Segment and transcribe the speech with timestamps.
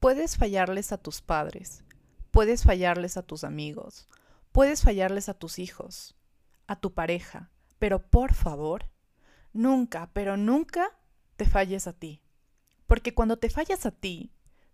[0.00, 1.84] Puedes fallarles a tus padres,
[2.30, 4.08] puedes fallarles a tus amigos,
[4.52, 6.14] puedes fallarles a tus hijos,
[6.66, 8.90] a tu pareja, pero por favor,
[9.52, 10.90] nunca, pero nunca
[11.36, 12.22] te falles a ti.
[12.86, 14.32] Porque cuando te fallas a ti,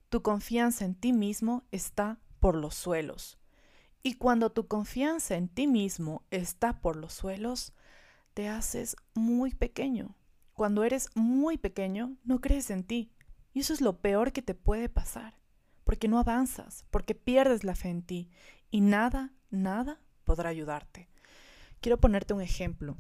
[0.09, 3.39] tu confianza en ti mismo está por los suelos.
[4.03, 7.73] Y cuando tu confianza en ti mismo está por los suelos,
[8.35, 10.17] te haces muy pequeño.
[10.55, 13.12] Cuando eres muy pequeño, no crees en ti.
[13.53, 15.39] Y eso es lo peor que te puede pasar.
[15.85, 18.31] Porque no avanzas, porque pierdes la fe en ti.
[18.71, 21.09] Y nada, nada podrá ayudarte.
[21.81, 22.97] Quiero ponerte un ejemplo.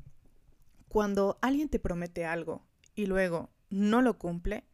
[0.89, 4.65] Cuando alguien te promete algo y luego no lo cumple,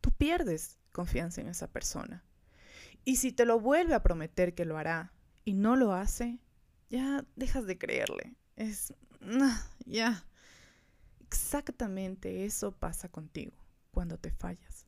[0.00, 2.24] tú pierdes confianza en esa persona.
[3.04, 5.12] Y si te lo vuelve a prometer que lo hará
[5.44, 6.38] y no lo hace,
[6.90, 8.36] ya dejas de creerle.
[8.56, 8.94] Es...
[9.86, 10.24] ya.
[11.20, 13.56] Exactamente eso pasa contigo
[13.90, 14.87] cuando te fallas.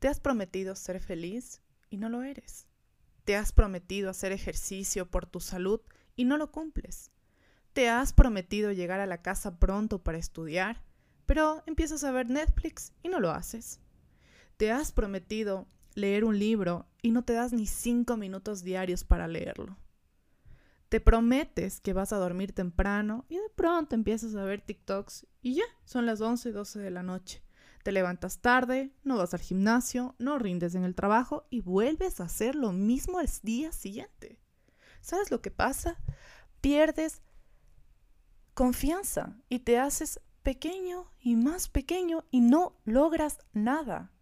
[0.00, 2.66] Te has prometido ser feliz y no lo eres.
[3.24, 5.82] Te has prometido hacer ejercicio por tu salud
[6.16, 7.10] y no lo cumples.
[7.74, 10.82] Te has prometido llegar a la casa pronto para estudiar,
[11.26, 13.78] pero empiezas a ver Netflix y no lo haces.
[14.56, 19.28] Te has prometido leer un libro y no te das ni cinco minutos diarios para
[19.28, 19.76] leerlo.
[20.88, 25.56] Te prometes que vas a dormir temprano y de pronto empiezas a ver TikToks y
[25.56, 27.42] ya, son las 11, 12 de la noche.
[27.82, 32.24] Te levantas tarde, no vas al gimnasio, no rindes en el trabajo y vuelves a
[32.24, 34.38] hacer lo mismo al día siguiente.
[35.00, 35.96] ¿Sabes lo que pasa?
[36.60, 37.22] Pierdes
[38.52, 44.12] confianza y te haces pequeño y más pequeño y no logras nada.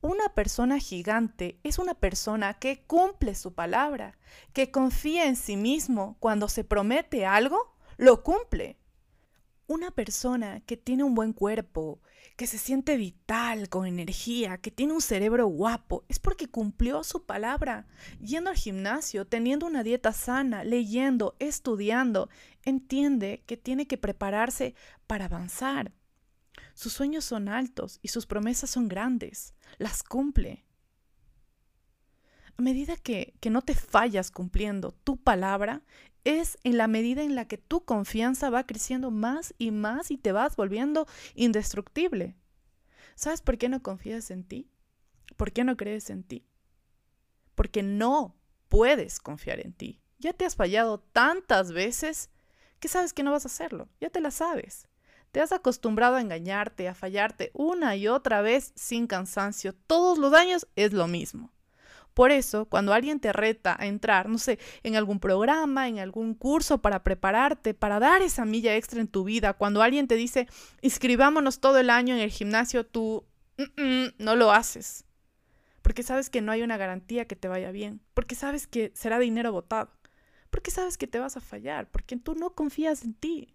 [0.00, 4.18] Una persona gigante es una persona que cumple su palabra,
[4.52, 8.78] que confía en sí mismo cuando se promete algo, lo cumple.
[9.66, 12.02] Una persona que tiene un buen cuerpo,
[12.36, 17.24] que se siente vital, con energía, que tiene un cerebro guapo, es porque cumplió su
[17.24, 17.86] palabra,
[18.20, 22.28] yendo al gimnasio, teniendo una dieta sana, leyendo, estudiando,
[22.64, 24.74] entiende que tiene que prepararse
[25.06, 25.92] para avanzar.
[26.74, 29.54] Sus sueños son altos y sus promesas son grandes.
[29.78, 30.64] Las cumple.
[32.56, 35.82] A medida que, que no te fallas cumpliendo tu palabra,
[36.24, 40.16] es en la medida en la que tu confianza va creciendo más y más y
[40.16, 42.36] te vas volviendo indestructible.
[43.14, 44.70] ¿Sabes por qué no confías en ti?
[45.36, 46.46] ¿Por qué no crees en ti?
[47.54, 48.36] Porque no
[48.68, 50.00] puedes confiar en ti.
[50.18, 52.30] Ya te has fallado tantas veces
[52.80, 53.88] que sabes que no vas a hacerlo.
[54.00, 54.88] Ya te la sabes.
[55.32, 59.74] Te has acostumbrado a engañarte, a fallarte una y otra vez sin cansancio.
[59.74, 61.53] Todos los años es lo mismo.
[62.14, 66.34] Por eso, cuando alguien te reta a entrar, no sé, en algún programa, en algún
[66.34, 70.48] curso para prepararte, para dar esa milla extra en tu vida, cuando alguien te dice,
[70.80, 73.24] inscribámonos todo el año en el gimnasio, tú
[74.18, 75.04] no lo haces.
[75.82, 78.00] Porque sabes que no hay una garantía que te vaya bien.
[78.14, 79.90] Porque sabes que será dinero botado.
[80.48, 81.90] Porque sabes que te vas a fallar.
[81.90, 83.54] Porque tú no confías en ti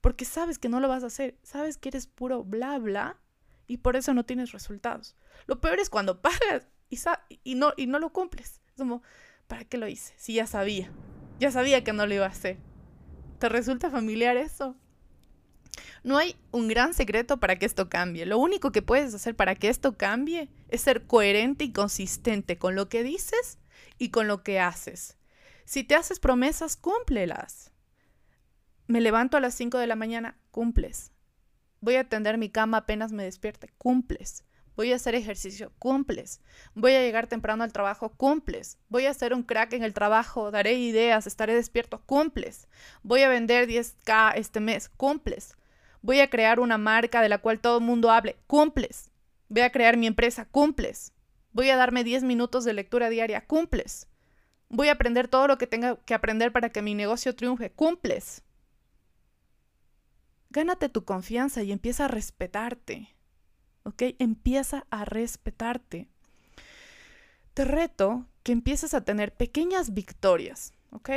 [0.00, 3.18] porque sabes que no lo vas a hacer, sabes que eres puro bla bla
[3.66, 5.16] y por eso no tienes resultados.
[5.46, 8.60] Lo peor es cuando pagas y, no, y no lo cumples.
[8.68, 9.02] Es como,
[9.46, 10.14] ¿para qué lo hice?
[10.16, 10.90] Si ya sabía,
[11.40, 12.58] ya sabía que no lo iba a hacer.
[13.38, 14.76] ¿Te resulta familiar eso?
[16.02, 18.26] No hay un gran secreto para que esto cambie.
[18.26, 22.74] Lo único que puedes hacer para que esto cambie es ser coherente y consistente con
[22.74, 23.58] lo que dices
[23.98, 25.16] y con lo que haces.
[25.64, 27.72] Si te haces promesas, cúmplelas.
[28.86, 31.10] Me levanto a las 5 de la mañana, cumples.
[31.80, 34.44] Voy a tender mi cama apenas me despierte, cumples.
[34.76, 36.40] Voy a hacer ejercicio, cumples.
[36.74, 38.78] Voy a llegar temprano al trabajo, cumples.
[38.88, 42.66] Voy a ser un crack en el trabajo, daré ideas, estaré despierto, cumples.
[43.02, 45.56] Voy a vender 10k este mes, cumples.
[46.02, 49.10] Voy a crear una marca de la cual todo el mundo hable, cumples.
[49.48, 51.12] Voy a crear mi empresa, cumples.
[51.52, 54.08] Voy a darme 10 minutos de lectura diaria, cumples.
[54.68, 58.42] Voy a aprender todo lo que tenga que aprender para que mi negocio triunfe, cumples.
[60.50, 63.14] Gánate tu confianza y empieza a respetarte.
[63.84, 64.02] ¿Ok?
[64.18, 66.08] Empieza a respetarte.
[67.54, 70.72] Te reto que empieces a tener pequeñas victorias.
[70.90, 71.10] ¿Ok?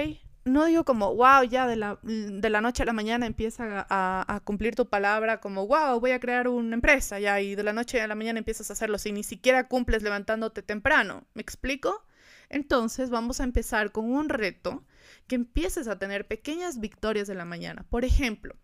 [0.46, 4.42] No digo como, wow, ya de la, de la noche a la mañana empieza a,
[4.46, 8.02] cumplir tu palabra, como, wow, voy a crear una empresa, ya, y de la noche
[8.02, 11.26] a la mañana empiezas a hacerlo si ni siquiera cumples levantándote temprano.
[11.34, 12.06] ¿Me explico?
[12.50, 14.86] Entonces vamos a empezar con un reto
[15.28, 17.86] que empieces a tener pequeñas victorias de la mañana.
[17.90, 18.56] Por ejemplo,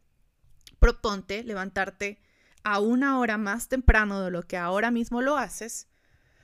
[0.80, 2.22] proponte levantarte
[2.63, 5.88] a una hora más temprano de lo que ahora mismo lo haces.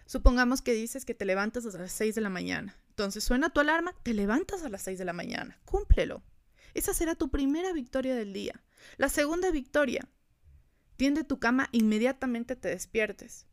[0.05, 2.75] Supongamos que dices que te levantas a las 6 de la mañana.
[2.89, 5.59] Entonces suena tu alarma, te levantas a las 6 de la mañana.
[5.65, 6.23] Cúmplelo.
[6.73, 8.61] Esa será tu primera victoria del día.
[8.97, 10.07] La segunda victoria.
[10.97, 13.45] Tiende tu cama, inmediatamente te despiertes.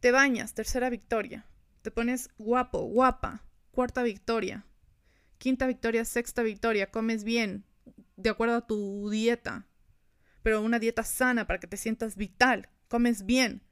[0.00, 1.46] Te bañas, tercera victoria.
[1.82, 4.64] te pones guapo, guapa, cuarta victoria,
[5.38, 7.64] quinta victoria, sexta victoria, comes bien,
[8.16, 9.66] de acuerdo a tu dieta,
[10.42, 13.62] pero una dieta sana para que te sientas vital, comes bien.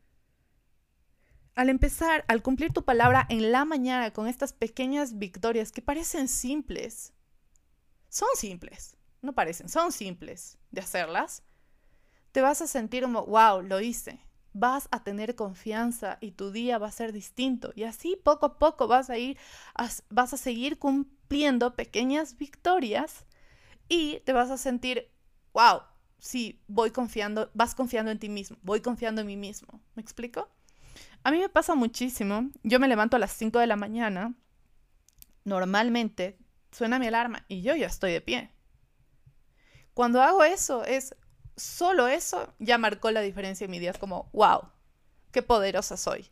[1.55, 6.28] Al empezar, al cumplir tu palabra en la mañana con estas pequeñas victorias que parecen
[6.28, 7.12] simples,
[8.08, 11.43] son simples, no parecen, son simples de hacerlas,
[12.32, 14.20] te vas a sentir como, wow, lo hice.
[14.52, 17.73] Vas a tener confianza y tu día va a ser distinto.
[17.75, 19.38] Y así poco a poco vas a ir,
[20.08, 23.26] vas a seguir cumpliendo pequeñas victorias
[23.88, 25.11] y te vas a sentir,
[25.52, 25.82] wow,
[26.20, 29.81] sí, voy confiando, vas confiando en ti mismo, voy confiando en mí mismo.
[29.94, 30.49] ¿Me explico?
[31.25, 32.50] A mí me pasa muchísimo.
[32.62, 34.34] Yo me levanto a las 5 de la mañana.
[35.44, 36.38] Normalmente
[36.70, 38.50] suena mi alarma y yo ya estoy de pie.
[39.94, 41.17] Cuando hago eso, es
[41.56, 43.90] solo eso ya marcó la diferencia en mi día.
[43.90, 44.69] Es como, wow,
[45.32, 46.31] qué poderosa soy.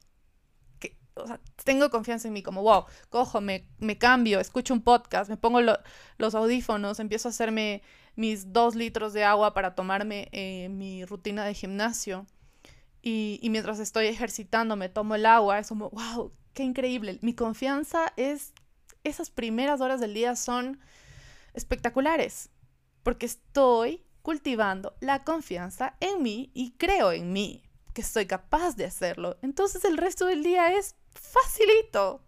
[1.64, 6.34] Tengo confianza en mí, como, wow, cojo, me cambio, escucho un podcast, me pongo los
[6.36, 7.82] audífonos, empiezo a hacerme
[8.18, 12.26] mis dos litros de agua para tomarme eh, mi rutina de gimnasio.
[13.00, 15.60] Y, mientras estoy ejercitando, me tomo el agua.
[15.60, 17.20] Es como, wow, qué increíble.
[17.22, 18.52] Mi confianza es,
[19.04, 20.80] esas primeras horas del día son
[21.54, 22.50] espectaculares,
[23.04, 27.62] porque estoy cultivando la confianza en mí y creo en mí,
[27.94, 29.38] que soy capaz de hacerlo.
[29.42, 32.24] Entonces el resto del día es facilito.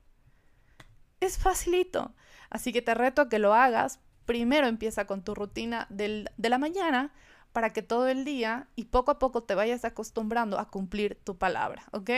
[1.19, 2.15] Es facilito.
[2.49, 3.99] Así que te reto a que lo hagas.
[4.31, 7.12] Primero empieza con tu rutina de la mañana
[7.53, 11.37] para que todo el día y poco a poco te vayas acostumbrando a cumplir tu
[11.37, 12.11] palabra, ¿ok?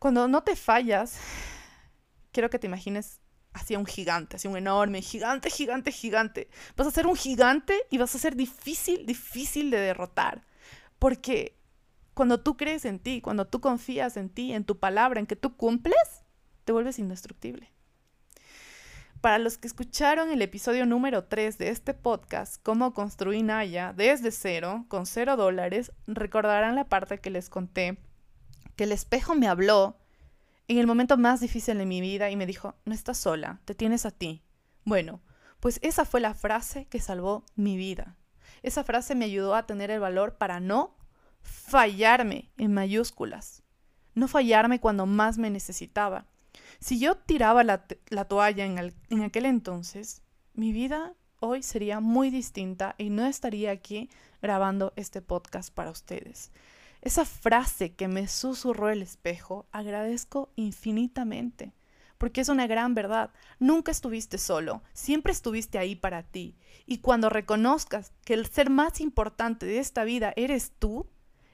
[0.00, 1.16] Cuando no te fallas,
[2.32, 3.20] quiero que te imagines
[3.52, 6.48] hacia un gigante, hacia un enorme, gigante, gigante, gigante.
[6.76, 10.44] Vas a ser un gigante y vas a ser difícil, difícil de derrotar.
[10.98, 11.56] Porque
[12.14, 15.36] cuando tú crees en ti, cuando tú confías en ti, en tu palabra, en que
[15.36, 16.24] tú cumples,
[16.64, 17.70] te vuelves indestructible.
[19.20, 24.30] Para los que escucharon el episodio número 3 de este podcast, Cómo construí Naya desde
[24.30, 27.98] cero, con cero dólares, recordarán la parte que les conté,
[28.76, 29.98] que el espejo me habló
[30.68, 33.74] en el momento más difícil de mi vida y me dijo, no estás sola, te
[33.74, 34.42] tienes a ti.
[34.86, 35.20] Bueno,
[35.60, 38.16] pues esa fue la frase que salvó mi vida.
[38.62, 40.96] Esa frase me ayudó a tener el valor para no
[41.42, 43.64] fallarme en mayúsculas,
[44.14, 46.29] no fallarme cuando más me necesitaba.
[46.80, 47.84] Si yo tiraba la,
[48.26, 50.22] toalla en, aquel entonces,
[50.54, 54.08] mi vida hoy sería muy distinta y no estaría aquí
[54.40, 56.52] grabando este podcast para ustedes.
[57.02, 61.74] Esa frase que me susurró el espejo, agradezco infinitamente,
[62.16, 63.30] porque es una gran verdad.
[63.58, 66.56] Nunca estuviste solo, siempre estuviste ahí para ti.
[66.86, 71.06] Y cuando reconozcas que el ser más importante de esta vida eres tú,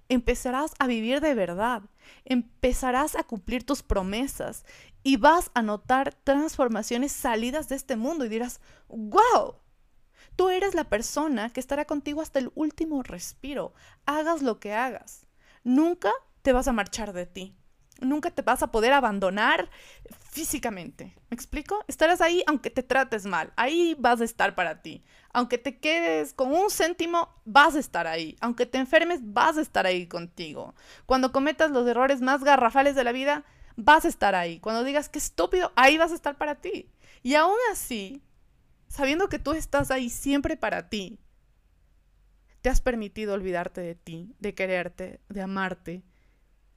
[0.09, 1.83] empezarás a vivir de verdad,
[2.25, 4.65] empezarás a cumplir tus promesas
[5.03, 9.57] y vas a notar transformaciones salidas de este mundo y dirás, wow,
[10.37, 13.75] tú eres la persona que estará contigo hasta el último respiro,
[14.05, 15.27] hagas lo que hagas
[15.67, 16.13] nunca
[16.43, 17.57] te vas a marchar de ti.
[18.01, 19.71] Nunca te vas a poder abandonar
[20.31, 21.15] físicamente.
[21.31, 21.83] ¿Me explico?
[21.89, 23.53] Estarás ahí aunque te trates mal.
[23.57, 25.03] Ahí vas a estar para ti.
[25.33, 28.37] Aunque te quedes con un céntimo, vas a estar ahí.
[28.41, 30.75] Aunque te enfermes, vas a estar ahí contigo.
[31.07, 33.45] Cuando cometas los errores más garrafales de la vida,
[33.77, 34.59] vas a estar ahí.
[34.61, 36.91] Cuando digas que estúpido, ahí vas a estar para ti.
[37.23, 38.23] Y aún así,
[38.89, 41.19] sabiendo que tú estás ahí siempre para ti,
[42.63, 46.03] te has permitido olvidarte de ti, de quererte, de amarte.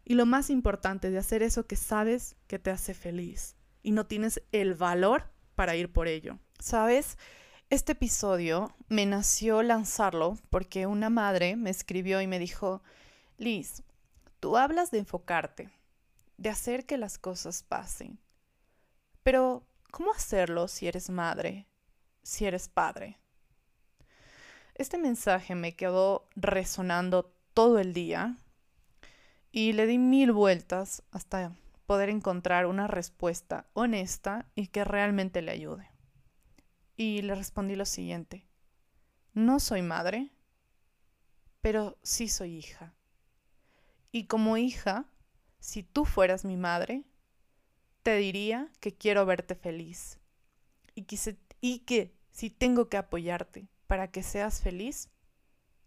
[0.10, 4.08] Y lo más importante, de hacer eso que sabes que te hace feliz y no
[4.08, 6.40] tienes el valor para ir por ello.
[6.58, 7.20] ¿Sabes?
[7.70, 12.82] Este episodio me nació lanzarlo porque una madre me escribió y me dijo,
[13.38, 13.84] Liz,
[14.40, 15.70] tú hablas de enfocarte,
[16.38, 18.18] de hacer que las cosas pasen.
[19.22, 21.68] Pero, ¿cómo hacerlo si eres madre,
[22.24, 23.20] si eres padre?
[24.74, 28.40] Este mensaje me quedó resonando todo el día
[29.52, 35.52] y le di mil vueltas hasta poder encontrar una respuesta honesta y que realmente le
[35.52, 35.90] ayude.
[36.96, 38.46] Y le respondí lo siguiente.
[39.34, 40.32] No soy madre,
[41.62, 42.94] pero sí soy hija.
[44.12, 45.06] Y como hija,
[45.60, 47.04] si tú fueras mi madre,
[48.04, 50.20] te diría que quiero verte feliz
[51.62, 55.10] y que, si tengo que apoyarte, para que seas feliz?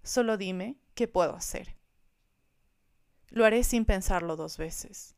[0.02, 1.76] Solo dime qué puedo hacer.
[3.32, 5.14] Lo haré sin pensarlo dos veces.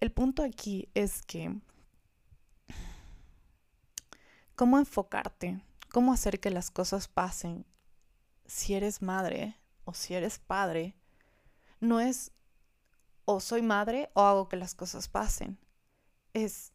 [0.00, 1.58] El punto aquí es que
[4.54, 7.64] cómo enfocarte, cómo hacer que las cosas pasen
[8.44, 10.94] si eres madre o si eres padre,
[11.80, 12.32] no es
[13.24, 15.58] o soy madre o hago que las cosas pasen.
[16.34, 16.74] Es,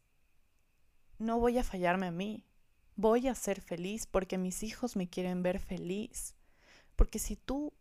[1.18, 2.44] no voy a fallarme a mí,
[2.96, 6.34] voy a ser feliz porque mis hijos me quieren ver feliz.
[6.96, 7.72] Porque si tú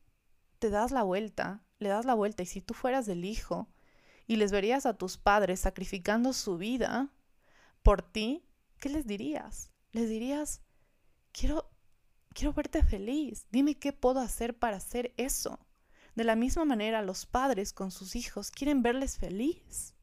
[0.61, 3.67] te das la vuelta, le das la vuelta y si tú fueras del hijo
[4.27, 7.09] y les verías a tus padres sacrificando su vida
[7.81, 8.45] por ti,
[8.77, 9.71] ¿qué les dirías?
[9.91, 10.61] Les dirías,
[11.31, 11.67] quiero,
[12.35, 15.57] quiero verte feliz, dime qué puedo hacer para hacer eso.
[16.13, 19.95] De la misma manera, los padres con sus hijos quieren verles feliz.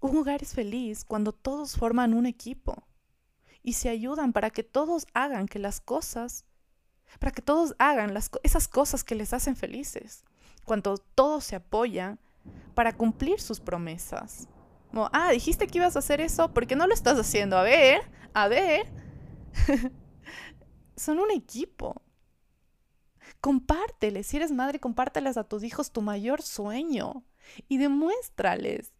[0.00, 2.86] Un hogar es feliz cuando todos forman un equipo
[3.64, 6.44] y se ayudan para que todos hagan que las cosas,
[7.18, 10.24] para que todos hagan las, esas cosas que les hacen felices.
[10.64, 12.18] Cuando todos se apoyan
[12.74, 14.48] para cumplir sus promesas.
[14.90, 17.56] Como, ah, dijiste que ibas a hacer eso, ¿por qué no lo estás haciendo?
[17.56, 18.00] A ver,
[18.34, 18.86] a ver.
[20.96, 22.02] Son un equipo.
[23.40, 27.24] Compárteles, si eres madre, compárteles a tus hijos tu mayor sueño
[27.68, 28.92] y demuéstrales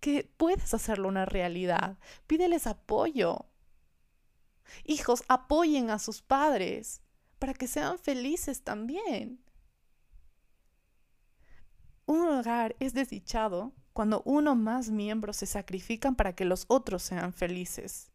[0.00, 1.98] que puedes hacerlo una realidad.
[2.26, 3.46] Pídeles apoyo.
[4.84, 7.02] Hijos, apoyen a sus padres
[7.38, 9.42] para que sean felices también.
[12.06, 17.32] Un hogar es desdichado cuando uno más miembros se sacrifican para que los otros sean
[17.32, 18.10] felices.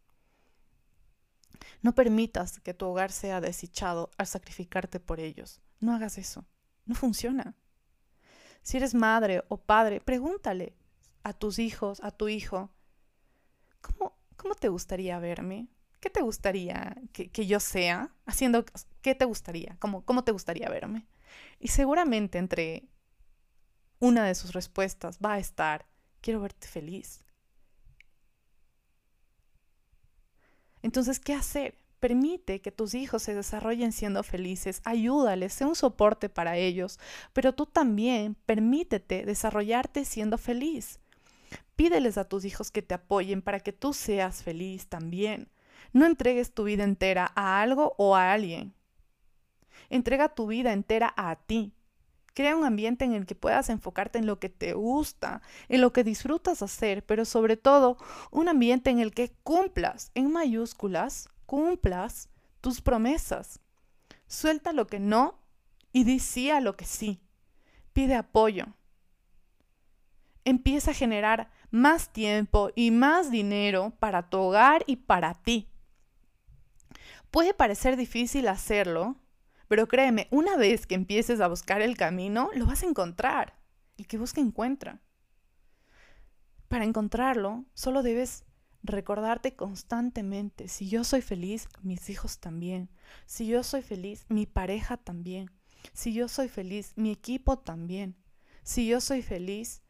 [1.81, 5.61] No permitas que tu hogar sea desdichado al sacrificarte por ellos.
[5.79, 6.45] No hagas eso.
[6.85, 7.55] No funciona.
[8.61, 10.75] Si eres madre o padre, pregúntale
[11.23, 12.69] a tus hijos, a tu hijo,
[13.81, 15.67] ¿cómo, cómo te gustaría verme?
[16.05, 18.13] ¿Qué te gustaría que, yo sea?
[18.27, 18.63] Haciendo,
[19.01, 19.75] ¿qué te gustaría?
[19.79, 21.07] ¿Cómo, ¿Cómo te gustaría verme?
[21.59, 22.83] Y seguramente entre
[23.97, 25.87] una de sus respuestas va a estar,
[26.21, 27.25] quiero verte feliz.
[30.83, 31.75] Entonces, ¿qué hacer?
[31.99, 36.99] Permite que tus hijos se desarrollen siendo felices, ayúdales, sé un soporte para ellos,
[37.33, 40.99] pero tú también permítete desarrollarte siendo feliz.
[41.75, 45.49] Pídeles a tus hijos que te apoyen para que tú seas feliz también.
[45.93, 48.73] No entregues tu vida entera a algo o a alguien.
[49.89, 51.73] Entrega tu vida entera a ti.
[52.33, 55.93] Crea un ambiente en el que puedas enfocarte en lo que te gusta, en lo
[55.93, 57.97] que disfrutas hacer, pero sobre todo
[58.29, 63.61] un ambiente en el que cumplas, en mayúsculas, cumplas tus promesas.
[64.27, 65.39] Suelta lo que no
[65.93, 67.21] y di sí a lo que sí.
[67.93, 68.65] Pide apoyo.
[70.43, 75.69] Empieza a generar más tiempo y más dinero para tu hogar y para ti.
[77.35, 79.17] Puede parecer difícil hacerlo,
[79.67, 83.59] pero créeme, una vez que empieces a buscar el camino, lo vas a encontrar.
[83.97, 85.01] El que busca encuentra.
[86.69, 88.45] Para encontrarlo, solo debes
[88.83, 92.89] recordarte constantemente, si yo soy feliz, mis hijos también.
[93.25, 95.51] Si yo soy feliz, mi pareja también.
[95.91, 98.15] Si yo soy feliz, mi equipo también.
[98.63, 99.83] Si yo soy feliz,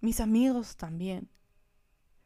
[0.00, 1.28] mis amigos también.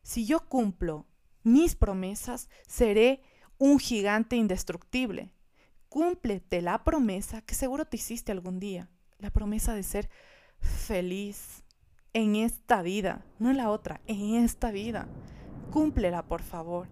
[0.05, 1.09] Si yo cumplo
[1.43, 3.25] mis promesas, seré
[3.63, 5.31] un gigante indestructible
[5.89, 8.91] cúmplete la promesa que seguro te hiciste algún día,
[9.21, 10.11] la promesa de ser
[10.59, 11.63] feliz
[12.13, 15.07] en esta vida, no en la otra, en esta vida.
[15.71, 16.89] Cúmplela, por favor.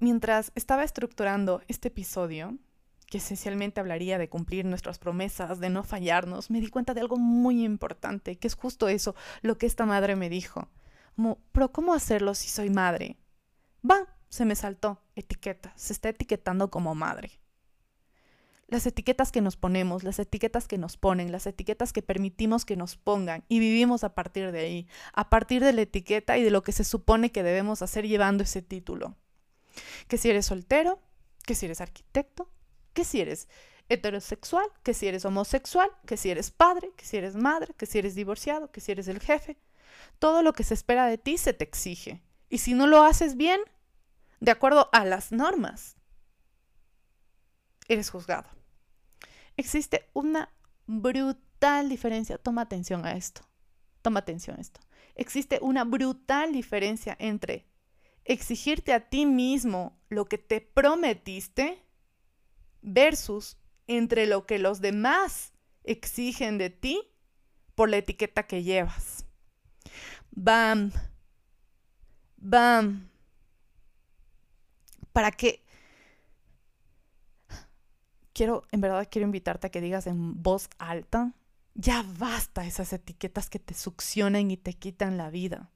[0.00, 2.58] Mientras estaba estructurando este episodio,
[3.06, 7.16] que esencialmente hablaría de cumplir nuestras promesas, de no fallarnos, me di cuenta de algo
[7.16, 10.68] muy importante, que es justo eso, lo que esta madre me dijo.
[11.14, 13.18] Como, pero ¿cómo hacerlo si soy madre?
[13.88, 15.00] Va, se me saltó.
[15.14, 15.72] Etiqueta.
[15.76, 17.38] Se está etiquetando como madre.
[18.68, 22.76] Las etiquetas que nos ponemos, las etiquetas que nos ponen, las etiquetas que permitimos que
[22.76, 26.50] nos pongan y vivimos a partir de ahí, a partir de la etiqueta y de
[26.50, 29.16] lo que se supone que debemos hacer llevando ese título.
[30.06, 31.00] Que si eres soltero,
[31.46, 32.50] que si eres arquitecto,
[32.92, 33.48] que si eres
[33.88, 37.98] heterosexual, que si eres homosexual, que si eres padre, que si eres madre, que si
[37.98, 39.56] eres divorciado, que si eres el jefe.
[40.18, 42.22] Todo lo que se espera de ti se te exige.
[42.50, 43.60] Y si no lo haces bien,
[44.40, 45.96] de acuerdo a las normas,
[47.88, 48.48] eres juzgado.
[49.56, 50.52] Existe una
[50.86, 52.38] brutal diferencia.
[52.38, 53.42] Toma atención a esto.
[54.02, 54.80] Toma atención a esto.
[55.16, 57.66] Existe una brutal diferencia entre
[58.24, 61.82] exigirte a ti mismo lo que te prometiste
[62.82, 65.52] versus entre lo que los demás
[65.82, 67.02] exigen de ti
[67.74, 69.24] por la etiqueta que llevas.
[70.30, 70.92] Bam.
[72.36, 73.08] Bam
[75.18, 75.64] para que
[78.32, 81.34] quiero, en verdad quiero invitarte a que digas en voz alta,
[81.74, 85.72] ya basta esas etiquetas que te succionan y te quitan la vida.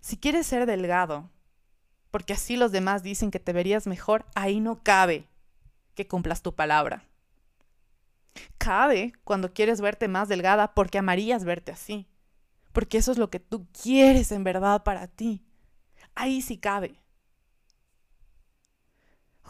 [0.00, 1.30] Si quieres ser delgado,
[2.10, 5.28] porque así los demás dicen que te verías mejor, ahí no cabe
[5.94, 7.04] que cumplas tu palabra.
[8.58, 12.08] Cabe cuando quieres verte más delgada porque amarías verte así.
[12.72, 15.44] Porque eso es lo que tú quieres en verdad para ti.
[16.16, 17.03] Ahí sí cabe.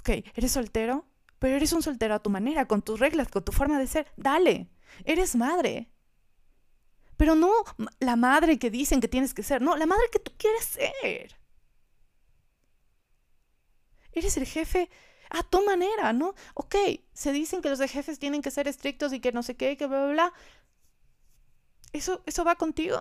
[0.04, 1.06] Ok, ¿eres soltero?
[1.38, 4.06] Pero eres un soltero a tu manera, con tus reglas, con tu forma de ser.
[4.18, 4.68] Dale.
[5.06, 5.90] Eres madre.
[7.16, 7.50] Pero no
[8.00, 9.62] la madre que dicen que tienes que ser.
[9.62, 11.38] No, la madre que tú quieres ser.
[14.12, 14.90] Eres el jefe
[15.30, 16.34] a tu manera, ¿no?
[16.52, 16.76] Ok,
[17.14, 19.78] se dicen que los de jefes tienen que ser estrictos y que no sé qué,
[19.78, 20.32] que bla, bla, bla.
[21.94, 23.00] ¿Eso, eso va contigo?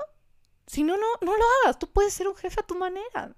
[0.68, 1.80] Si no, no, no lo hagas.
[1.80, 3.36] Tú puedes ser un jefe a tu manera.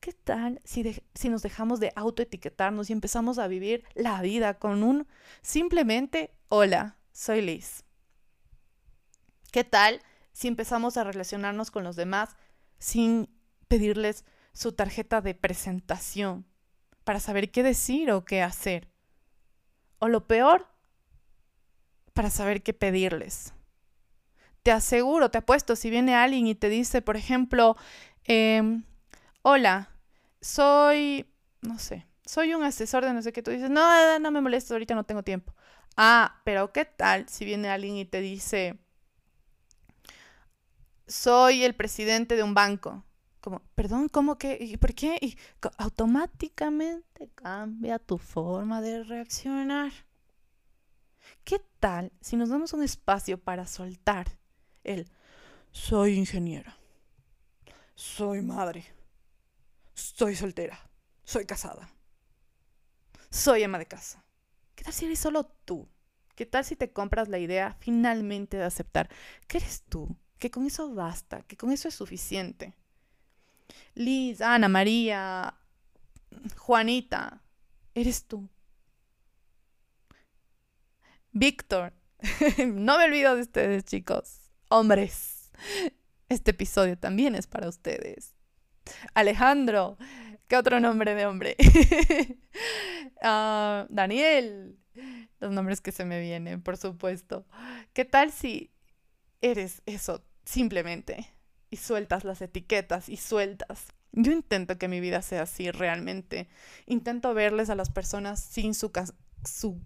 [0.00, 4.82] ¿Qué tal si, si nos dejamos de autoetiquetarnos y empezamos a vivir la vida con
[4.82, 5.06] un
[5.42, 7.84] simplemente, hola, soy Liz?
[9.50, 12.36] ¿Qué tal si empezamos a relacionarnos con los demás
[12.78, 13.28] sin
[13.68, 16.46] pedirles su tarjeta de presentación
[17.04, 18.88] para saber qué decir o qué hacer?
[19.98, 20.68] O lo peor,
[22.12, 23.52] para saber qué pedirles.
[24.62, 27.76] Te aseguro, te apuesto, si viene alguien y te dice, por ejemplo,
[28.24, 28.84] em,
[29.48, 29.88] hola,
[30.40, 31.24] soy,
[31.62, 34.72] no sé, soy un asesor de no sé qué, tú dices, no, no me molestes,
[34.72, 35.54] ahorita no tengo tiempo.
[35.96, 38.76] Ah, pero ¿qué tal si viene alguien y te dice,
[41.06, 43.04] soy el presidente de un banco?
[43.40, 44.58] Como, perdón, ¿cómo que?
[44.60, 45.16] ¿Y por qué?
[45.20, 45.38] Y
[45.78, 49.92] automáticamente cambia tu forma de reaccionar.
[51.44, 54.26] ¿Qué tal si nos damos un espacio para soltar
[54.82, 55.08] el
[55.70, 56.76] soy ingeniera,
[57.94, 58.95] soy madre,
[59.96, 60.78] soy soltera,
[61.24, 61.88] soy casada,
[63.30, 64.24] soy ama de casa.
[64.74, 65.88] ¿Qué tal si eres solo tú?
[66.34, 69.08] ¿Qué tal si te compras la idea finalmente de aceptar
[69.48, 70.16] que eres tú?
[70.38, 72.74] Que con eso basta, que con eso es suficiente.
[73.94, 75.58] Liz, Ana, María,
[76.58, 77.42] Juanita,
[77.94, 78.50] eres tú.
[81.32, 81.94] Víctor,
[82.66, 84.50] no me olvido de ustedes, chicos.
[84.68, 85.50] Hombres,
[86.28, 88.35] este episodio también es para ustedes.
[89.14, 89.96] Alejandro,
[90.48, 91.56] ¿qué otro nombre de hombre?
[93.22, 94.78] Ah, Daniel,
[95.40, 97.46] los nombres que se me vienen, por supuesto.
[97.94, 98.70] ¿Qué tal si
[99.40, 101.32] eres eso simplemente
[101.70, 103.88] y sueltas las etiquetas y sueltas?
[104.12, 106.48] Yo intento que mi vida sea así realmente.
[106.86, 108.92] Intento verles a las personas sin su,
[109.44, 109.80] su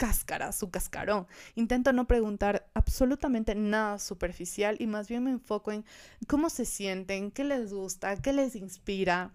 [0.00, 1.26] cáscara, su cascarón.
[1.56, 5.84] Intento no preguntar absolutamente nada superficial y más bien me enfoco en
[6.26, 9.34] cómo se sienten, qué les gusta, qué les inspira.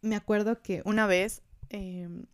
[0.00, 2.26] Me acuerdo que una vez, em,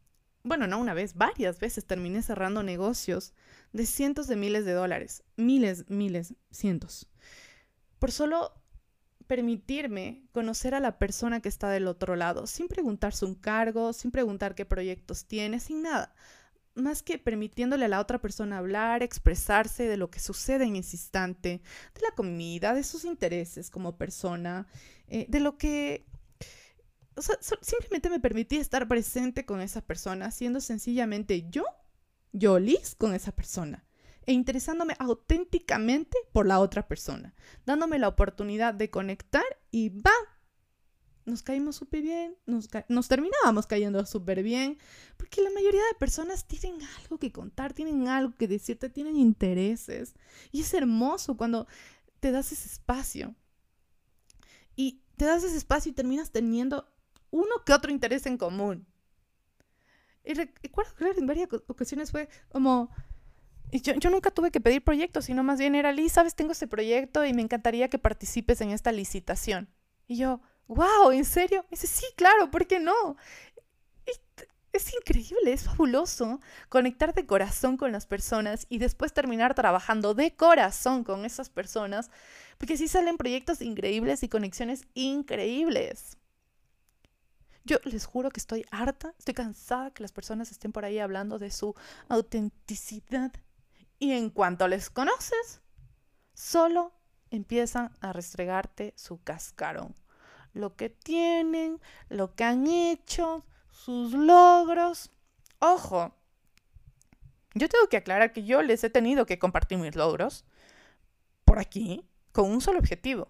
[0.43, 3.33] bueno, no una vez, varias veces terminé cerrando negocios
[3.73, 7.09] de cientos de miles de dólares, miles, miles, cientos,
[7.99, 8.53] por solo
[9.27, 14.11] permitirme conocer a la persona que está del otro lado, sin preguntarse un cargo, sin
[14.11, 16.15] preguntar qué proyectos tiene, sin nada
[16.79, 20.97] más que permitiéndole a la otra persona hablar, expresarse de lo que sucede en ese
[20.97, 21.61] instante,
[21.95, 24.67] de la comida, de sus intereses como persona,
[25.09, 26.07] eh, de lo que...
[27.17, 31.65] O sea, simplemente me permití estar presente con esa persona, siendo sencillamente yo,
[32.33, 33.85] yo Liz, con esa persona,
[34.25, 37.35] e interesándome auténticamente por la otra persona,
[37.67, 40.13] dándome la oportunidad de conectar y va,
[41.29, 44.79] nos caímos súper bien, nos, nos, terminábamos cayendo súper bien,
[45.17, 50.15] porque la mayoría de personas tienen algo que contar, tienen algo que decirte, tienen intereses.
[50.51, 51.67] Y es hermoso cuando
[52.21, 53.35] te das ese espacio.
[54.75, 56.89] Y te das ese espacio y terminas teniendo
[57.31, 58.87] uno que otro interés en común.
[60.25, 62.91] Y recuerdo que en varias ocasiones fue como...
[63.71, 66.67] Yo, yo, nunca tuve que pedir proyectos, sino más bien era, Liz, sabes, tengo este
[66.67, 69.69] proyecto y me encantaría que participes en esta licitación.
[70.07, 71.65] Y yo, wow, ¿en serio?
[71.71, 73.17] dice, sí, claro, ¿por qué no?
[74.71, 80.37] Es, increíble, es fabuloso conectar de corazón con las personas y después terminar trabajando de
[80.37, 82.11] corazón con esas personas,
[82.59, 86.19] porque así salen proyectos increíbles y conexiones increíbles.
[87.65, 91.39] Yo les juro que estoy harta, estoy cansada que las personas estén por ahí hablando
[91.39, 91.75] de su
[92.09, 93.33] autenticidad.
[93.99, 95.61] Y en cuanto les conoces,
[96.35, 96.93] solo
[97.31, 99.95] empiezan a restregarte su cascarón
[100.59, 105.11] lo que tienen, lo que han hecho, sus logros.
[105.61, 106.15] Ojo,
[107.55, 110.45] yo tengo que aclarar que yo les he tenido que compartir mis logros
[111.45, 113.29] por aquí con un solo objetivo.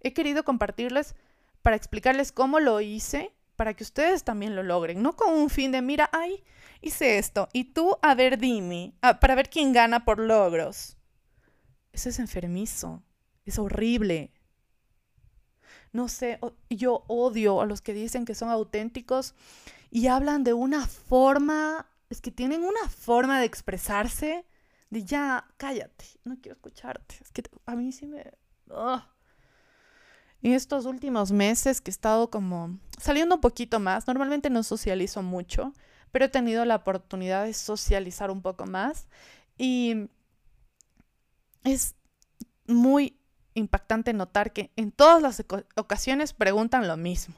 [0.00, 1.14] He querido compartirles
[1.62, 5.72] para explicarles cómo lo hice para que ustedes también lo logren, no con un fin
[5.72, 6.44] de mira, ay,
[6.80, 10.96] hice esto y tú a ver dime, ah, para ver quién gana por logros.
[11.92, 13.02] Eso es enfermizo,
[13.44, 14.30] es horrible,
[15.92, 16.38] no sé,
[16.70, 19.34] yo odio a los que dicen que son auténticos
[19.90, 24.46] y hablan de una forma es que tienen una forma de expresarse
[24.90, 27.16] de ya, cállate, no quiero escucharte.
[27.20, 28.32] Es que a mí sí me...
[30.42, 35.72] Estos últimos meses que he estado como saliendo un poquito más, normalmente no socializo mucho,
[36.10, 39.08] pero he tenido la oportunidad de socializar un poco más
[39.58, 40.08] y
[41.64, 41.94] es
[42.66, 43.18] muy
[43.58, 45.44] impactante notar que en todas las
[45.76, 47.34] ocasiones preguntan lo mismo.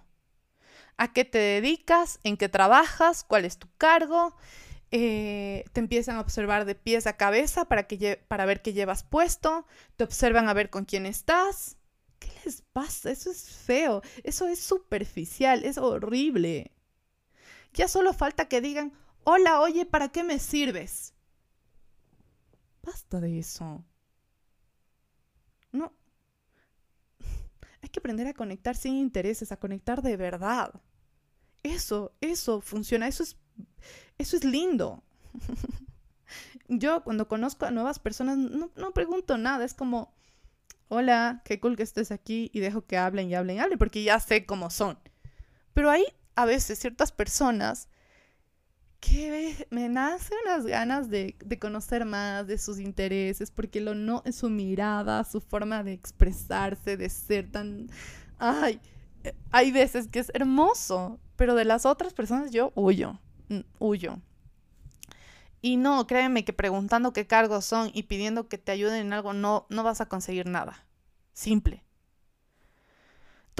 [0.96, 2.20] ¿A qué te dedicas?
[2.24, 3.24] ¿En qué trabajas?
[3.24, 4.36] ¿Cuál es tu cargo?
[4.92, 9.04] Eh, te empiezan a observar de pies a cabeza para, que para ver qué llevas
[9.04, 11.76] puesto, te observan a ver con quién estás.
[12.18, 13.10] ¿Qué les pasa?
[13.10, 16.72] Eso es feo, eso es superficial, es horrible.
[17.72, 18.92] Ya solo falta que digan,
[19.24, 21.14] hola, oye, ¿para qué me sirves?
[22.82, 23.84] Basta de eso.
[25.72, 25.92] No.
[27.82, 30.80] Hay que aprender a conectar sin intereses, a conectar de verdad.
[31.62, 33.36] Eso, eso funciona, eso es,
[34.18, 35.02] eso es lindo.
[36.68, 40.14] Yo cuando conozco a nuevas personas no, no pregunto nada, es como,
[40.88, 44.02] hola, qué cool que estés aquí y dejo que hablen y hablen y hablen porque
[44.02, 44.98] ya sé cómo son.
[45.74, 47.88] Pero hay a veces ciertas personas
[49.00, 54.22] que me nacen unas ganas de, de, conocer más de sus intereses, porque lo no
[54.30, 57.88] su mirada, su forma de expresarse, de ser tan...
[58.38, 58.80] Ay,
[59.24, 64.18] eh, hay veces que es hermoso, pero de las otras personas yo huyo, mm, huyo.
[65.62, 69.32] Y no, créeme que preguntando qué cargos son y pidiendo que te ayuden en algo
[69.32, 70.86] no, no vas a conseguir nada.
[71.32, 71.84] Simple.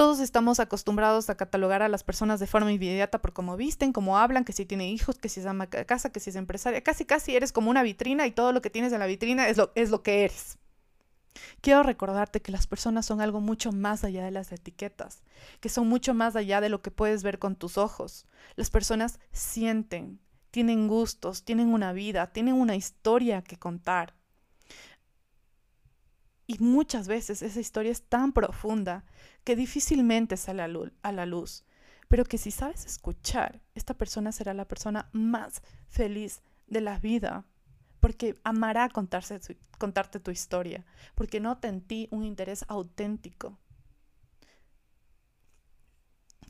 [0.01, 4.17] Todos estamos acostumbrados a catalogar a las personas de forma inmediata por cómo visten, cómo
[4.17, 6.83] hablan, que si tiene hijos, que si es ama de casa, que si es empresaria.
[6.83, 9.59] Casi, casi eres como una vitrina y todo lo que tienes en la vitrina es
[9.59, 10.57] lo, es lo que eres.
[11.61, 15.23] Quiero recordarte que las personas son algo mucho más allá de las etiquetas,
[15.61, 18.25] que son mucho más allá de lo que puedes ver con tus ojos.
[18.57, 20.19] Las personas sienten,
[20.51, 24.15] tienen gustos, tienen una vida, tienen una historia que contar.
[26.51, 29.05] Y muchas veces esa historia es tan profunda
[29.45, 31.65] que difícilmente sale a la luz,
[32.09, 37.47] pero que si sabes escuchar, esta persona será la persona más feliz de la vida
[38.01, 40.85] porque amará contarte tu historia,
[41.15, 43.57] porque nota en ti un interés auténtico.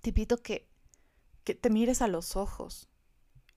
[0.01, 0.67] Te pido que,
[1.45, 2.89] que te mires a los ojos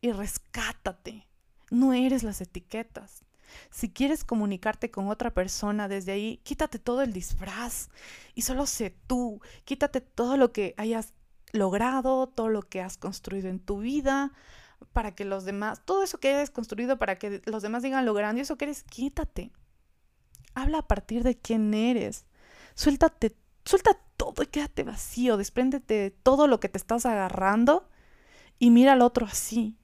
[0.02, 1.26] y rescátate.
[1.72, 3.24] No eres las etiquetas.
[3.70, 7.90] Si quieres comunicarte con otra persona desde ahí, quítate todo el disfraz
[8.36, 9.42] y solo sé tú.
[9.66, 11.14] Quítate todo lo que hayas
[11.52, 14.32] logrado, todo lo que has construido en tu vida,
[14.92, 18.14] para que los demás, todo eso que hayas construido para que los demás digan lo
[18.14, 19.52] grandioso que eres, quítate.
[20.56, 22.26] Habla a partir de quién eres.
[22.76, 27.90] Suéltate, suelta todo y quédate vacío, despréndete de todo lo que te estás agarrando
[28.60, 29.78] y mira al otro así.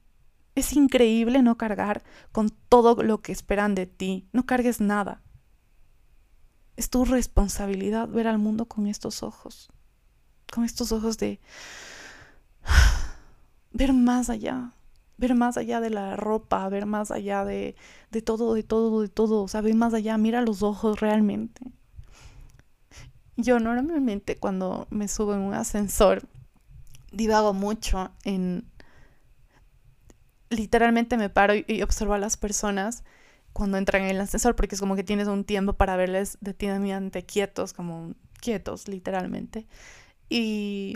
[0.60, 4.28] Es increíble no cargar con todo lo que esperan de ti.
[4.34, 5.22] No cargues nada.
[6.76, 9.70] Es tu responsabilidad ver al mundo con estos ojos.
[10.52, 11.40] Con estos ojos de
[13.72, 14.74] ver más allá
[15.16, 17.74] ver más allá de la ropa, ver más allá de,
[18.10, 21.72] de todo, de todo, de todo, o sea, ver más allá, mira los ojos realmente.
[23.36, 26.22] Yo normalmente cuando me subo en un ascensor,
[27.12, 28.70] divago mucho en...
[30.50, 33.04] Literalmente me paro y, observo a las personas
[33.52, 37.24] cuando entran en el ascensor, porque es como que tienes un tiempo para verles detenidamente
[37.24, 39.66] quietos, como quietos, literalmente.
[40.28, 40.94] Y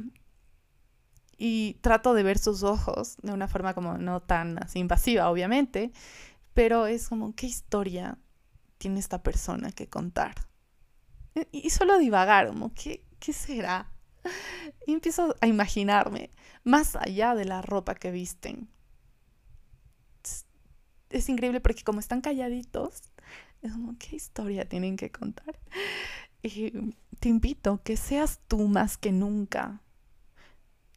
[1.36, 5.92] y trato de ver sus ojos de una forma como no tan así invasiva, obviamente,
[6.54, 8.18] pero es como, ¿qué historia
[8.78, 10.34] tiene esta persona que contar?
[11.50, 13.90] Y, solo divagar, como, ¿qué, ¿qué será?
[14.86, 16.30] Y empiezo a imaginarme,
[16.62, 18.68] más allá de la ropa que visten.
[21.14, 23.02] Es, increíble porque como están calladitos,
[23.62, 25.58] es como, ¿qué historia tienen que contar?
[26.42, 26.72] Y
[27.20, 29.80] te invito que seas tú más que nunca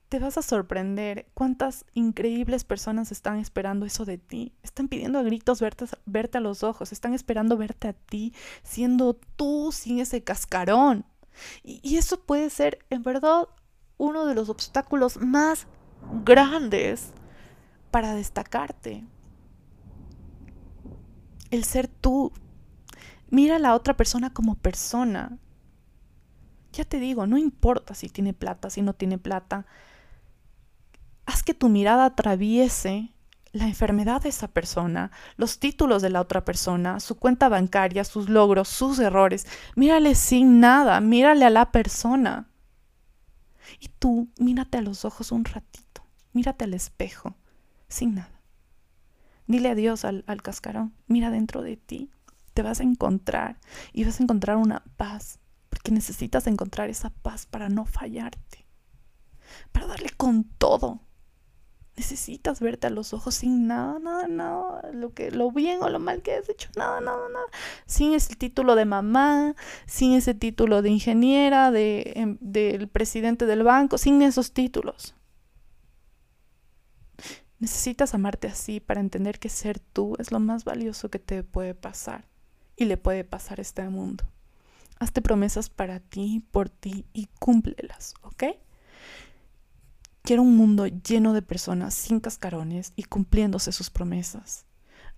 [0.09, 4.53] te vas a sorprender cuántas increíbles personas están esperando eso de ti.
[4.63, 9.15] Están pidiendo a gritos verte, verte, a los ojos, están esperando verte a ti, siendo
[9.35, 11.05] tú sin ese cascarón.
[11.63, 13.49] Y, y eso puede ser, en verdad,
[13.97, 15.67] uno de los obstáculos más
[16.23, 17.11] grandes
[17.91, 19.03] para destacarte.
[21.51, 22.31] El ser tú.
[23.29, 25.37] Mira a la otra persona como persona.
[26.73, 29.65] Ya te digo, no importa si tiene plata, si no tiene plata
[31.27, 33.13] haz que tu mirada atraviese
[33.51, 38.29] la enfermedad de esa persona, los títulos de la otra persona, su cuenta bancaria, sus
[38.29, 39.45] logros, sus errores.
[39.75, 42.49] Mírale sin nada, mírale a la persona.
[43.79, 47.35] Y tú mírate a los ojos un ratito, mírate al espejo,
[47.89, 48.36] sin nada.
[49.47, 50.93] Dile adiós al, al cascarón.
[51.07, 52.11] Mira dentro de ti.
[52.53, 53.59] Te vas a encontrar
[53.93, 55.39] y vas a encontrar una paz.
[55.69, 58.65] Porque necesitas encontrar esa paz para no fallarte.
[59.71, 61.01] Para darle con todo
[61.97, 65.99] necesitas verte a los ojos sin nada, nada, nada, lo que lo bien o lo
[65.99, 67.45] mal que has hecho, nada, nada, nada,
[67.87, 69.55] sin ese título de mamá,
[69.87, 75.15] sin ese título de ingeniera, de em, del presidente del banco, sin esos títulos.
[77.59, 81.73] Necesitas amarte así para entender que ser tú es lo más valioso que te puede
[81.73, 82.27] pasar
[82.75, 84.23] y le puede pasar a este mundo.
[84.99, 88.43] Hazte promesas para ti, por ti y cúmplelas, ¿ok?
[90.21, 94.65] Quiero un mundo lleno de personas sin cascarones y cumpliéndose sus promesas.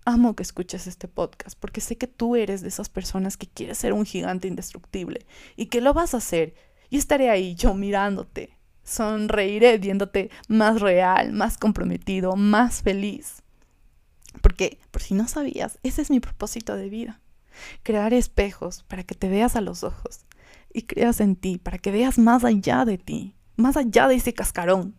[0.06, 3.76] Amo que escuches este podcast porque sé que tú eres de esas personas que quieres
[3.76, 5.26] ser un gigante indestructible
[5.56, 6.54] y que lo vas a hacer.
[6.88, 8.59] Y estaré ahí yo mirándote.
[8.90, 13.44] Sonreiré viéndote más real, más comprometido, más feliz.
[14.42, 17.20] Porque, por si no sabías, ese es mi propósito de vida.
[17.84, 20.26] Crear espejos para que te veas a los ojos
[20.72, 24.34] y creas en ti, para que veas más allá de ti, más allá de ese
[24.34, 24.96] cascarón,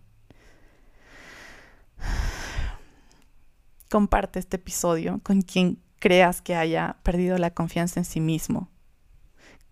[3.90, 8.70] comparte este episodio con quien creas que haya perdido la confianza en sí mismo,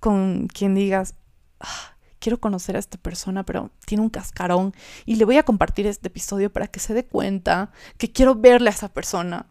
[0.02, 1.16] con quien digas,
[1.62, 4.74] ah, quiero conocer a esta persona, pero tiene un cascarón
[5.06, 8.70] y le voy a compartir este episodio para que se dé cuenta que quiero verle
[8.70, 9.48] a esa persona.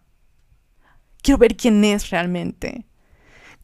[1.23, 2.87] Quiero ver quién es realmente.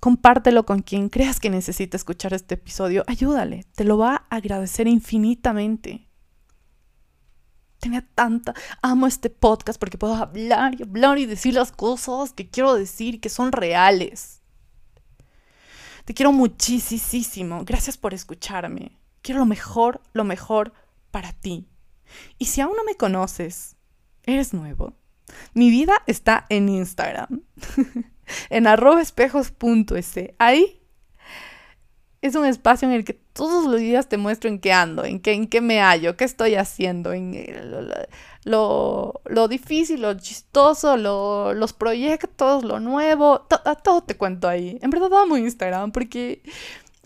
[0.01, 3.05] Compártelo con quien creas que necesita escuchar este episodio.
[3.07, 6.09] Ayúdale, te lo va a agradecer infinitamente
[7.85, 12.49] tenía tanta, amo este podcast porque puedo hablar y hablar y decir las cosas que
[12.49, 14.41] quiero decir que son reales.
[16.05, 17.65] Te quiero muchísimo.
[17.65, 18.99] Gracias por escucharme.
[19.23, 20.73] Quiero lo mejor, lo mejor
[21.11, 21.67] para ti.
[22.39, 23.77] Y si aún no me conoces,
[24.25, 24.95] eres nuevo.
[25.55, 27.43] Mi vida está en Instagram,
[28.51, 29.03] en arroba
[30.39, 30.83] Ahí
[32.21, 35.21] es un espacio en el que todos los días te muestro en qué ando, en
[35.21, 37.35] qué, en qué me hallo, qué estoy haciendo, en
[38.45, 43.47] lo, lo, difícil, lo chistoso, los proyectos, lo nuevo,
[43.83, 44.79] todo te cuento ahí.
[44.83, 46.43] En verdad amo Instagram porque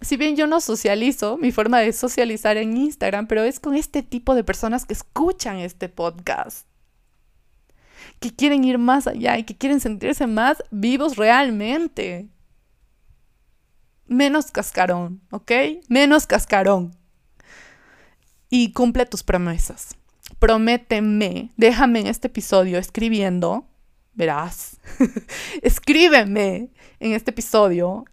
[0.02, 4.02] si bien yo no socializo, mi forma de socializar en Instagram, pero es con este
[4.02, 6.68] tipo de personas que escuchan este podcast
[8.20, 12.28] que quieren ir más allá y que quieren sentirse más vivos realmente
[14.08, 15.52] menos cascarón, ¿ok?
[15.88, 16.96] Menos cascarón.
[18.50, 19.96] Y cumple tus promesas.
[20.38, 23.66] Prométeme, déjame en este episodio escribiendo,
[24.14, 24.78] verás,
[25.62, 28.04] escríbeme en este episodio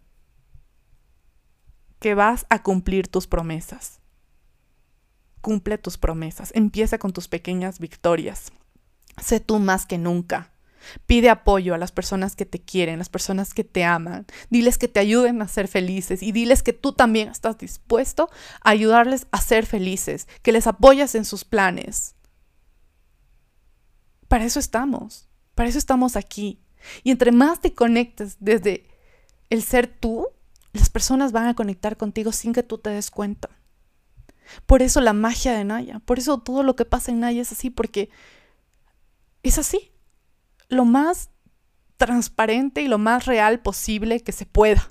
[1.99, 3.99] que vas a cumplir tus promesas.
[5.41, 6.51] Cumple tus promesas.
[6.55, 8.51] Empieza con tus pequeñas victorias.
[9.21, 10.54] Sé tú más que nunca.
[11.06, 14.26] Pide apoyo a las personas que te quieren, las personas que te aman.
[14.50, 18.30] Diles que te ayuden a ser felices y diles que tú también estás dispuesto
[18.62, 22.15] a ayudarles a ser felices, que les apoyas en sus planes.
[24.28, 26.62] Para eso estamos, para eso estamos aquí.
[27.04, 28.88] Y entre más te conectes desde
[29.50, 30.28] el ser tú,
[30.74, 33.50] las personas van a conectar contigo sin que tú te des cuenta.
[34.65, 37.52] Por eso la magia de Naya, por eso todo lo que pasa en Naya es
[37.52, 38.10] así, porque
[39.41, 39.94] es así
[40.67, 41.30] lo más
[41.97, 44.89] transparente y lo más real posible que se pueda.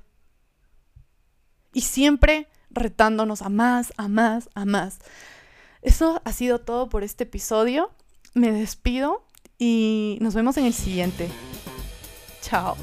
[1.73, 4.99] Y siempre retándonos a más, a más, a más.
[5.83, 7.91] Eso ha sido todo por este episodio.
[8.33, 9.27] Me despido
[9.59, 11.29] y nos vemos en el siguiente.
[12.41, 12.77] Chao.